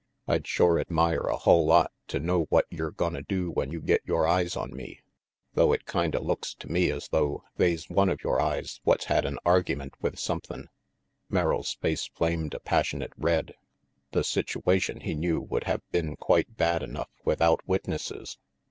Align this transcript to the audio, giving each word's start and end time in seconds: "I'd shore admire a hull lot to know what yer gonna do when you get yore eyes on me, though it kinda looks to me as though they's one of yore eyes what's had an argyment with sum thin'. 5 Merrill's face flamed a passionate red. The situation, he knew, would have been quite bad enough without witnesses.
"I'd 0.27 0.47
shore 0.47 0.79
admire 0.79 1.27
a 1.27 1.37
hull 1.37 1.63
lot 1.67 1.91
to 2.07 2.19
know 2.19 2.45
what 2.49 2.65
yer 2.71 2.89
gonna 2.89 3.21
do 3.21 3.51
when 3.51 3.69
you 3.69 3.79
get 3.79 4.01
yore 4.03 4.25
eyes 4.27 4.57
on 4.57 4.71
me, 4.73 5.01
though 5.53 5.73
it 5.73 5.85
kinda 5.85 6.19
looks 6.19 6.55
to 6.55 6.67
me 6.67 6.89
as 6.89 7.09
though 7.09 7.43
they's 7.57 7.87
one 7.87 8.09
of 8.09 8.23
yore 8.23 8.41
eyes 8.41 8.79
what's 8.83 9.05
had 9.05 9.25
an 9.25 9.37
argyment 9.45 9.93
with 10.01 10.17
sum 10.17 10.41
thin'. 10.41 10.61
5 11.29 11.29
Merrill's 11.29 11.73
face 11.75 12.07
flamed 12.07 12.55
a 12.55 12.59
passionate 12.59 13.13
red. 13.15 13.53
The 14.11 14.23
situation, 14.23 15.01
he 15.01 15.13
knew, 15.13 15.39
would 15.39 15.65
have 15.65 15.83
been 15.91 16.15
quite 16.15 16.57
bad 16.57 16.81
enough 16.81 17.11
without 17.23 17.59
witnesses. 17.67 18.39